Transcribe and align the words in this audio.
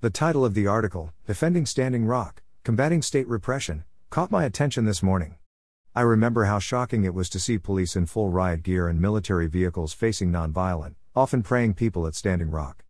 The 0.00 0.10
title 0.10 0.44
of 0.44 0.54
the 0.54 0.68
article, 0.68 1.12
Defending 1.26 1.66
Standing 1.66 2.04
Rock 2.04 2.40
Combating 2.62 3.02
State 3.02 3.26
Repression, 3.26 3.82
caught 4.10 4.30
my 4.30 4.44
attention 4.44 4.84
this 4.84 5.02
morning. 5.02 5.34
I 5.92 6.02
remember 6.02 6.44
how 6.44 6.60
shocking 6.60 7.02
it 7.02 7.14
was 7.14 7.28
to 7.30 7.40
see 7.40 7.58
police 7.58 7.96
in 7.96 8.06
full 8.06 8.30
riot 8.30 8.62
gear 8.62 8.86
and 8.86 9.00
military 9.00 9.48
vehicles 9.48 9.92
facing 9.92 10.30
nonviolent, 10.30 10.94
often 11.16 11.42
praying 11.42 11.74
people 11.74 12.06
at 12.06 12.14
Standing 12.14 12.48
Rock. 12.48 12.84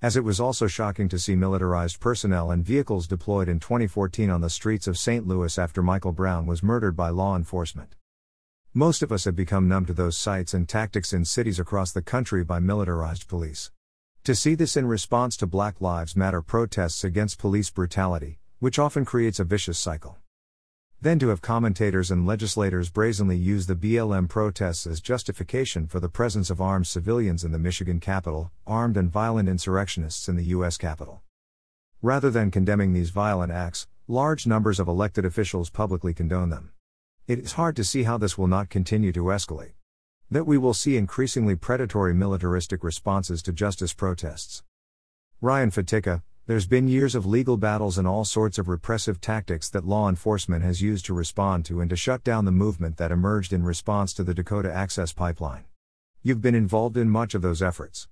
As 0.00 0.16
it 0.16 0.22
was 0.22 0.38
also 0.38 0.68
shocking 0.68 1.08
to 1.08 1.18
see 1.18 1.34
militarized 1.34 1.98
personnel 1.98 2.52
and 2.52 2.64
vehicles 2.64 3.08
deployed 3.08 3.48
in 3.48 3.58
2014 3.58 4.30
on 4.30 4.40
the 4.40 4.48
streets 4.48 4.86
of 4.86 4.96
St. 4.96 5.26
Louis 5.26 5.58
after 5.58 5.82
Michael 5.82 6.12
Brown 6.12 6.46
was 6.46 6.62
murdered 6.62 6.94
by 6.94 7.08
law 7.08 7.34
enforcement. 7.34 7.96
Most 8.72 9.02
of 9.02 9.10
us 9.10 9.24
have 9.24 9.34
become 9.34 9.66
numb 9.66 9.86
to 9.86 9.92
those 9.92 10.16
sights 10.16 10.54
and 10.54 10.68
tactics 10.68 11.12
in 11.12 11.24
cities 11.24 11.58
across 11.58 11.90
the 11.90 12.02
country 12.02 12.44
by 12.44 12.60
militarized 12.60 13.26
police. 13.26 13.72
To 14.26 14.36
see 14.36 14.54
this 14.54 14.76
in 14.76 14.86
response 14.86 15.36
to 15.38 15.48
Black 15.48 15.80
Lives 15.80 16.14
Matter 16.14 16.42
protests 16.42 17.02
against 17.02 17.40
police 17.40 17.70
brutality, 17.70 18.38
which 18.60 18.78
often 18.78 19.04
creates 19.04 19.40
a 19.40 19.44
vicious 19.44 19.80
cycle. 19.80 20.16
Then 21.00 21.18
to 21.18 21.30
have 21.30 21.42
commentators 21.42 22.08
and 22.08 22.24
legislators 22.24 22.88
brazenly 22.88 23.36
use 23.36 23.66
the 23.66 23.74
BLM 23.74 24.28
protests 24.28 24.86
as 24.86 25.00
justification 25.00 25.88
for 25.88 25.98
the 25.98 26.08
presence 26.08 26.50
of 26.50 26.60
armed 26.60 26.86
civilians 26.86 27.42
in 27.42 27.50
the 27.50 27.58
Michigan 27.58 27.98
Capitol, 27.98 28.52
armed 28.64 28.96
and 28.96 29.10
violent 29.10 29.48
insurrectionists 29.48 30.28
in 30.28 30.36
the 30.36 30.54
U.S. 30.54 30.76
Capitol. 30.76 31.22
Rather 32.00 32.30
than 32.30 32.52
condemning 32.52 32.92
these 32.92 33.10
violent 33.10 33.50
acts, 33.50 33.88
large 34.06 34.46
numbers 34.46 34.78
of 34.78 34.86
elected 34.86 35.24
officials 35.24 35.68
publicly 35.68 36.14
condone 36.14 36.50
them. 36.50 36.70
It 37.26 37.40
is 37.40 37.54
hard 37.54 37.74
to 37.74 37.82
see 37.82 38.04
how 38.04 38.18
this 38.18 38.38
will 38.38 38.46
not 38.46 38.70
continue 38.70 39.10
to 39.10 39.24
escalate. 39.24 39.72
That 40.32 40.46
we 40.46 40.56
will 40.56 40.72
see 40.72 40.96
increasingly 40.96 41.56
predatory 41.56 42.14
militaristic 42.14 42.82
responses 42.82 43.42
to 43.42 43.52
justice 43.52 43.92
protests. 43.92 44.62
Ryan 45.42 45.70
Fatica, 45.70 46.22
there's 46.46 46.66
been 46.66 46.88
years 46.88 47.14
of 47.14 47.26
legal 47.26 47.58
battles 47.58 47.98
and 47.98 48.08
all 48.08 48.24
sorts 48.24 48.56
of 48.56 48.66
repressive 48.66 49.20
tactics 49.20 49.68
that 49.68 49.84
law 49.84 50.08
enforcement 50.08 50.64
has 50.64 50.80
used 50.80 51.04
to 51.04 51.12
respond 51.12 51.66
to 51.66 51.82
and 51.82 51.90
to 51.90 51.96
shut 51.96 52.24
down 52.24 52.46
the 52.46 52.50
movement 52.50 52.96
that 52.96 53.12
emerged 53.12 53.52
in 53.52 53.62
response 53.62 54.14
to 54.14 54.24
the 54.24 54.32
Dakota 54.32 54.72
Access 54.72 55.12
Pipeline. 55.12 55.66
You've 56.22 56.40
been 56.40 56.54
involved 56.54 56.96
in 56.96 57.10
much 57.10 57.34
of 57.34 57.42
those 57.42 57.60
efforts. 57.60 58.08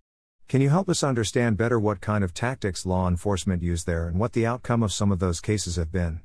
Can 0.46 0.60
you 0.60 0.68
help 0.68 0.90
us 0.90 1.02
understand 1.02 1.56
better 1.56 1.80
what 1.80 2.02
kind 2.02 2.22
of 2.22 2.34
tactics 2.34 2.84
law 2.84 3.08
enforcement 3.08 3.62
used 3.62 3.86
there 3.86 4.06
and 4.06 4.18
what 4.20 4.34
the 4.34 4.44
outcome 4.44 4.82
of 4.82 4.92
some 4.92 5.10
of 5.10 5.20
those 5.20 5.40
cases 5.40 5.76
have 5.76 5.90
been? 5.90 6.20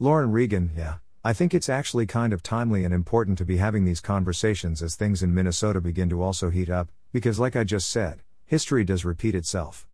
Lauren 0.00 0.32
Regan, 0.32 0.72
yeah, 0.76 0.96
I 1.26 1.32
think 1.32 1.54
it's 1.54 1.70
actually 1.70 2.04
kind 2.04 2.34
of 2.34 2.42
timely 2.42 2.84
and 2.84 2.92
important 2.92 3.38
to 3.38 3.46
be 3.46 3.56
having 3.56 3.86
these 3.86 4.02
conversations 4.02 4.82
as 4.82 4.94
things 4.94 5.22
in 5.22 5.34
Minnesota 5.34 5.80
begin 5.80 6.10
to 6.10 6.22
also 6.22 6.50
heat 6.50 6.68
up, 6.68 6.90
because, 7.14 7.40
like 7.40 7.56
I 7.56 7.64
just 7.64 7.88
said, 7.88 8.20
history 8.44 8.84
does 8.84 9.06
repeat 9.06 9.34
itself. 9.34 9.86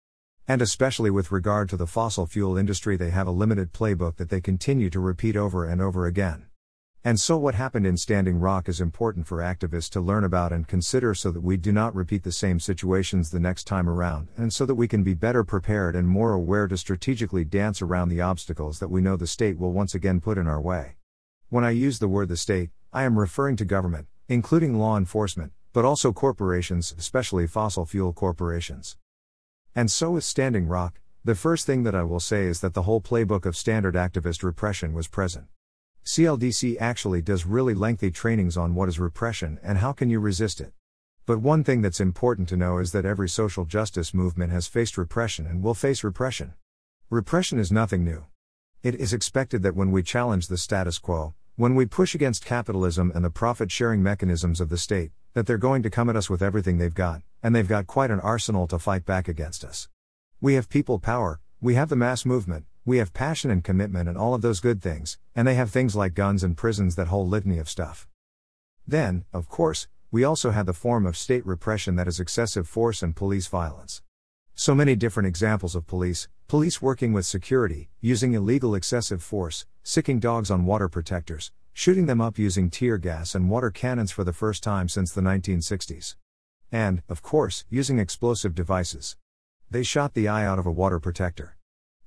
And 0.49 0.61
especially 0.61 1.09
with 1.09 1.31
regard 1.31 1.69
to 1.69 1.77
the 1.77 1.87
fossil 1.87 2.27
fuel 2.27 2.57
industry, 2.57 2.97
they 2.97 3.11
have 3.11 3.29
a 3.29 3.31
limited 3.31 3.73
playbook 3.73 4.17
that 4.17 4.29
they 4.29 4.41
continue 4.41 4.91
to 4.91 4.99
repeat 4.99 5.37
over 5.37 5.65
and 5.65 5.81
over 5.81 6.05
again. 6.05 6.47
And 7.05 7.21
so, 7.21 7.39
what 7.39 7.55
happened 7.55 7.87
in 7.87 7.97
Standing 7.97 8.41
Rock 8.41 8.69
is 8.69 8.81
important 8.81 9.29
for 9.29 9.39
activists 9.39 9.91
to 9.91 10.01
learn 10.01 10.25
about 10.25 10.53
and 10.53 10.67
consider 10.67 11.15
so 11.15 11.31
that 11.31 11.45
we 11.45 11.57
do 11.57 11.71
not 11.71 11.95
repeat 11.95 12.25
the 12.25 12.33
same 12.33 12.59
situations 12.59 13.31
the 13.31 13.39
next 13.39 13.69
time 13.69 13.89
around, 13.89 14.27
and 14.37 14.53
so 14.53 14.67
that 14.67 14.75
we 14.75 14.89
can 14.89 15.05
be 15.05 15.15
better 15.15 15.45
prepared 15.45 15.95
and 15.95 16.09
more 16.09 16.33
aware 16.33 16.67
to 16.67 16.77
strategically 16.77 17.45
dance 17.45 17.81
around 17.81 18.09
the 18.09 18.21
obstacles 18.21 18.81
that 18.81 18.91
we 18.91 19.01
know 19.01 19.17
the 19.17 19.29
state 19.29 19.61
will 19.61 19.73
once 19.73 19.95
again 19.95 20.21
put 20.21 20.37
in 20.37 20.49
our 20.49 20.61
way. 20.61 20.97
When 21.51 21.65
I 21.65 21.71
use 21.71 21.99
the 21.99 22.07
word 22.07 22.29
the 22.29 22.37
state, 22.37 22.71
I 22.93 23.03
am 23.03 23.19
referring 23.19 23.57
to 23.57 23.65
government, 23.65 24.07
including 24.29 24.79
law 24.79 24.97
enforcement, 24.97 25.51
but 25.73 25.85
also 25.85 26.13
corporations, 26.13 26.95
especially 26.97 27.49
fossil 27.49 27.85
fuel 27.85 28.13
corporations. 28.13 28.97
And 29.75 29.91
so 29.91 30.13
with 30.13 30.23
Standing 30.23 30.69
Rock, 30.69 31.01
the 31.25 31.35
first 31.35 31.67
thing 31.67 31.83
that 31.83 31.95
I 31.97 32.05
will 32.05 32.21
say 32.21 32.45
is 32.45 32.61
that 32.61 32.75
the 32.75 32.83
whole 32.83 33.01
playbook 33.01 33.47
of 33.47 33.57
standard 33.57 33.97
activist 33.97 34.45
repression 34.45 34.95
was 34.95 35.09
present. 35.09 35.47
CLDC 36.05 36.77
actually 36.79 37.21
does 37.21 37.45
really 37.45 37.75
lengthy 37.75 38.13
trainings 38.13 38.57
on 38.57 38.77
what 38.77 38.89
is 38.89 39.01
repression 39.01 39.59
and 39.61 39.79
how 39.79 39.91
can 39.91 40.09
you 40.09 40.21
resist 40.21 40.61
it. 40.61 40.73
But 41.27 41.41
one 41.41 41.65
thing 41.65 41.83
that's 41.83 41.99
important 41.99 42.49
to 42.51 42.57
know 42.57 42.79
is 42.79 42.93
that 42.93 43.05
every 43.05 43.29
social 43.29 43.65
justice 43.65 44.15
movement 44.15 44.53
has 44.53 44.69
faced 44.69 44.97
repression 44.97 45.49
and 45.49 45.65
will 45.65 45.75
face 45.75 46.05
repression. 46.05 46.55
Repression 47.11 47.59
is 47.59 47.73
nothing 47.73 48.05
new. 48.05 48.27
It 48.85 48.95
is 48.95 49.13
expected 49.13 49.65
that 49.65 49.75
when 49.75 49.91
we 49.91 50.05
challenge 50.05 50.47
the 50.47 50.57
status 50.57 50.99
quo, 51.01 51.35
when 51.61 51.75
we 51.75 51.85
push 51.85 52.15
against 52.15 52.43
capitalism 52.43 53.13
and 53.15 53.23
the 53.23 53.29
profit 53.29 53.71
sharing 53.71 54.03
mechanisms 54.03 54.63
of 54.63 54.71
the 54.71 54.79
state, 54.79 55.11
that 55.35 55.47
they're 55.47 55.59
going 55.59 55.83
to 55.83 55.91
come 55.91 56.09
at 56.09 56.17
us 56.17 56.31
with 56.31 56.41
everything 56.41 56.79
they've 56.79 56.95
got, 56.95 57.21
and 57.43 57.55
they've 57.55 57.69
got 57.69 57.87
quite 57.87 58.11
an 58.11 58.19
arsenal 58.21 58.67
to 58.67 58.79
fight 58.79 59.05
back 59.05 59.29
against 59.29 59.63
us. 59.63 59.87
We 60.41 60.55
have 60.55 60.71
people 60.71 60.99
power, 60.99 61.39
we 61.61 61.75
have 61.75 61.91
the 61.91 61.97
mass 61.97 62.25
movement, 62.25 62.65
we 62.87 62.97
have 62.97 63.13
passion 63.13 63.51
and 63.51 63.63
commitment 63.63 64.09
and 64.09 64.17
all 64.17 64.33
of 64.33 64.41
those 64.41 64.59
good 64.59 64.81
things, 64.81 65.19
and 65.37 65.47
they 65.47 65.55
have 65.55 65.71
things 65.71 65.95
like 65.95 66.15
guns 66.15 66.43
and 66.43 66.57
prisons, 66.57 66.97
that 66.97 67.09
whole 67.09 67.29
litany 67.29 67.59
of 67.59 67.69
stuff. 67.69 68.09
Then, 68.87 69.27
of 69.31 69.51
course, 69.51 69.87
we 70.11 70.25
also 70.25 70.53
have 70.53 70.65
the 70.65 70.73
form 70.73 71.05
of 71.05 71.15
state 71.15 71.45
repression 71.45 71.95
that 71.97 72.09
is 72.09 72.19
excessive 72.19 72.69
force 72.69 73.03
and 73.03 73.15
police 73.15 73.49
violence. 73.49 74.01
So 74.55 74.75
many 74.75 74.97
different 74.97 75.27
examples 75.27 75.75
of 75.75 75.87
police, 75.87 76.27
police 76.49 76.81
working 76.81 77.13
with 77.13 77.27
security, 77.27 77.91
using 78.01 78.33
illegal 78.33 78.75
excessive 78.75 79.23
force, 79.23 79.67
sicking 79.83 80.21
dogs 80.21 80.51
on 80.51 80.67
water 80.67 80.89
protectors, 80.89 81.53
shooting 81.73 82.07
them 82.07 82.21
up 82.21 82.39
using 82.39 82.71
tear 82.71 82.99
gas 82.99 83.35
and 83.35 83.49
water 83.49 83.71
cannons 83.71 84.11
for 84.11 84.25
the 84.25 84.33
first 84.33 84.63
time 84.63 84.89
since 84.89 85.13
the 85.13 85.21
1960s. 85.21 86.17
And, 86.71 87.03
of 87.09 87.23
course, 87.23 87.65
using 87.71 87.99
explosive 87.99 88.55
devices. 88.55 89.17
They 89.71 89.83
shot 89.83 90.15
the 90.15 90.29
eye 90.29 90.45
out 90.45 90.59
of 90.59 90.67
a 90.67 90.73
water 90.73 91.01
protector. 91.01 91.57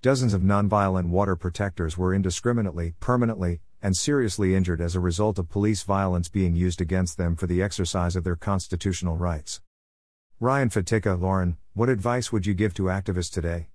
Dozens 0.02 0.34
of 0.34 0.42
nonviolent 0.42 1.08
water 1.08 1.36
protectors 1.36 1.98
were 1.98 2.14
indiscriminately, 2.14 2.94
permanently, 3.00 3.62
and 3.82 3.96
seriously 3.98 4.56
injured 4.56 4.82
as 4.82 4.96
a 4.96 5.00
result 5.00 5.40
of 5.40 5.50
police 5.50 5.84
violence 5.84 6.30
being 6.30 6.56
used 6.56 6.80
against 6.80 7.18
them 7.18 7.36
for 7.36 7.48
the 7.48 7.62
exercise 7.62 8.16
of 8.16 8.24
their 8.24 8.36
constitutional 8.36 9.18
rights. 9.18 9.62
Ryan 10.40 10.70
Fatica, 10.70 11.20
Lauren, 11.20 11.58
what 11.74 11.90
advice 11.90 12.32
would 12.32 12.46
you 12.46 12.54
give 12.54 12.74
to 12.76 12.84
activists 12.84 13.32
today? 13.32 13.68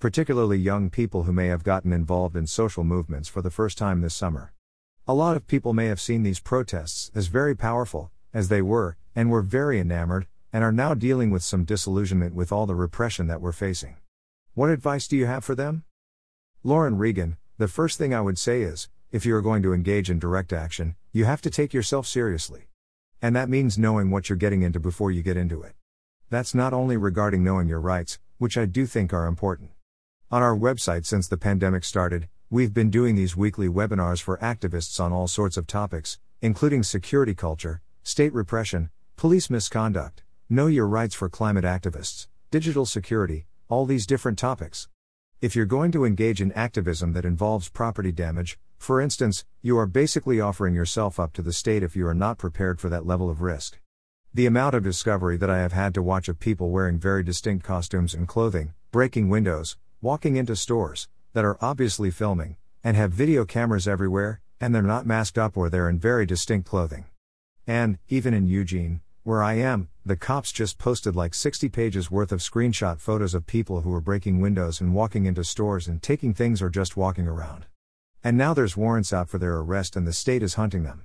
Particularly 0.00 0.56
young 0.56 0.88
people 0.88 1.24
who 1.24 1.32
may 1.34 1.48
have 1.48 1.62
gotten 1.62 1.92
involved 1.92 2.34
in 2.34 2.46
social 2.46 2.84
movements 2.84 3.28
for 3.28 3.42
the 3.42 3.50
first 3.50 3.76
time 3.76 4.00
this 4.00 4.14
summer. 4.14 4.54
A 5.06 5.12
lot 5.12 5.36
of 5.36 5.46
people 5.46 5.74
may 5.74 5.88
have 5.88 6.00
seen 6.00 6.22
these 6.22 6.40
protests 6.40 7.10
as 7.14 7.26
very 7.26 7.54
powerful, 7.54 8.10
as 8.32 8.48
they 8.48 8.62
were, 8.62 8.96
and 9.14 9.30
were 9.30 9.42
very 9.42 9.78
enamored, 9.78 10.26
and 10.54 10.64
are 10.64 10.72
now 10.72 10.94
dealing 10.94 11.30
with 11.30 11.42
some 11.42 11.64
disillusionment 11.64 12.34
with 12.34 12.50
all 12.50 12.64
the 12.64 12.74
repression 12.74 13.26
that 13.26 13.42
we're 13.42 13.52
facing. 13.52 13.98
What 14.54 14.70
advice 14.70 15.06
do 15.06 15.18
you 15.18 15.26
have 15.26 15.44
for 15.44 15.54
them? 15.54 15.84
Lauren 16.64 16.96
Regan, 16.96 17.36
the 17.58 17.68
first 17.68 17.98
thing 17.98 18.14
I 18.14 18.22
would 18.22 18.38
say 18.38 18.62
is 18.62 18.88
if 19.12 19.26
you 19.26 19.36
are 19.36 19.42
going 19.42 19.62
to 19.64 19.74
engage 19.74 20.08
in 20.08 20.18
direct 20.18 20.50
action, 20.50 20.96
you 21.12 21.26
have 21.26 21.42
to 21.42 21.50
take 21.50 21.74
yourself 21.74 22.06
seriously. 22.06 22.68
And 23.20 23.36
that 23.36 23.50
means 23.50 23.76
knowing 23.76 24.10
what 24.10 24.30
you're 24.30 24.36
getting 24.36 24.62
into 24.62 24.80
before 24.80 25.10
you 25.10 25.22
get 25.22 25.36
into 25.36 25.60
it. 25.60 25.74
That's 26.30 26.54
not 26.54 26.72
only 26.72 26.96
regarding 26.96 27.44
knowing 27.44 27.68
your 27.68 27.80
rights, 27.80 28.18
which 28.38 28.56
I 28.56 28.64
do 28.64 28.86
think 28.86 29.12
are 29.12 29.26
important. 29.26 29.72
On 30.32 30.42
our 30.42 30.56
website 30.56 31.06
since 31.06 31.26
the 31.26 31.36
pandemic 31.36 31.82
started, 31.82 32.28
We've 32.52 32.74
been 32.74 32.90
doing 32.90 33.14
these 33.14 33.36
weekly 33.36 33.68
webinars 33.68 34.20
for 34.20 34.36
activists 34.38 34.98
on 34.98 35.12
all 35.12 35.28
sorts 35.28 35.56
of 35.56 35.68
topics, 35.68 36.18
including 36.40 36.82
security 36.82 37.32
culture, 37.32 37.80
state 38.02 38.32
repression, 38.32 38.90
police 39.16 39.48
misconduct, 39.50 40.24
know 40.48 40.66
your 40.66 40.88
rights 40.88 41.14
for 41.14 41.28
climate 41.28 41.64
activists, 41.64 42.26
digital 42.50 42.86
security, 42.86 43.46
all 43.68 43.86
these 43.86 44.04
different 44.04 44.36
topics. 44.36 44.88
If 45.40 45.54
you're 45.54 45.64
going 45.64 45.92
to 45.92 46.04
engage 46.04 46.40
in 46.40 46.50
activism 46.52 47.12
that 47.12 47.24
involves 47.24 47.68
property 47.68 48.10
damage, 48.10 48.58
for 48.78 49.00
instance, 49.00 49.44
you 49.62 49.78
are 49.78 49.86
basically 49.86 50.40
offering 50.40 50.74
yourself 50.74 51.20
up 51.20 51.32
to 51.34 51.42
the 51.42 51.52
state 51.52 51.84
if 51.84 51.94
you 51.94 52.06
are 52.08 52.14
not 52.14 52.36
prepared 52.36 52.80
for 52.80 52.88
that 52.88 53.06
level 53.06 53.30
of 53.30 53.42
risk. 53.42 53.78
The 54.34 54.46
amount 54.46 54.74
of 54.74 54.82
discovery 54.82 55.36
that 55.36 55.50
I 55.50 55.58
have 55.58 55.72
had 55.72 55.94
to 55.94 56.02
watch 56.02 56.28
of 56.28 56.40
people 56.40 56.70
wearing 56.70 56.98
very 56.98 57.22
distinct 57.22 57.64
costumes 57.64 58.12
and 58.12 58.26
clothing, 58.26 58.74
breaking 58.90 59.28
windows, 59.28 59.76
walking 60.02 60.36
into 60.36 60.56
stores, 60.56 61.08
that 61.34 61.44
are 61.44 61.58
obviously 61.60 62.10
filming, 62.10 62.56
and 62.82 62.96
have 62.96 63.12
video 63.12 63.44
cameras 63.44 63.86
everywhere, 63.86 64.40
and 64.58 64.74
they're 64.74 64.82
not 64.82 65.06
masked 65.06 65.36
up 65.36 65.56
or 65.56 65.68
they're 65.68 65.90
in 65.90 65.98
very 65.98 66.24
distinct 66.24 66.68
clothing. 66.68 67.04
And, 67.66 67.98
even 68.08 68.32
in 68.32 68.46
Eugene, 68.46 69.02
where 69.24 69.42
I 69.42 69.54
am, 69.54 69.88
the 70.04 70.16
cops 70.16 70.52
just 70.52 70.78
posted 70.78 71.14
like 71.14 71.34
60 71.34 71.68
pages 71.68 72.10
worth 72.10 72.32
of 72.32 72.40
screenshot 72.40 72.98
photos 72.98 73.34
of 73.34 73.46
people 73.46 73.82
who 73.82 73.90
were 73.90 74.00
breaking 74.00 74.40
windows 74.40 74.80
and 74.80 74.94
walking 74.94 75.26
into 75.26 75.44
stores 75.44 75.86
and 75.86 76.02
taking 76.02 76.32
things 76.32 76.62
or 76.62 76.70
just 76.70 76.96
walking 76.96 77.28
around. 77.28 77.66
And 78.24 78.38
now 78.38 78.54
there's 78.54 78.78
warrants 78.78 79.12
out 79.12 79.28
for 79.28 79.36
their 79.36 79.58
arrest 79.58 79.96
and 79.96 80.06
the 80.06 80.14
state 80.14 80.42
is 80.42 80.54
hunting 80.54 80.84
them. 80.84 81.02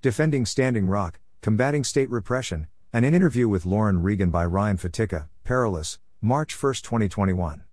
Defending 0.00 0.46
Standing 0.46 0.86
Rock, 0.86 1.20
Combating 1.42 1.84
State 1.84 2.10
Repression, 2.10 2.68
and 2.92 3.04
an 3.04 3.14
interview 3.14 3.46
with 3.46 3.66
Lauren 3.66 4.02
Regan 4.02 4.30
by 4.30 4.46
Ryan 4.46 4.78
Fatica, 4.78 5.28
Perilous, 5.44 5.98
March 6.22 6.60
1, 6.62 6.74
2021. 6.76 7.65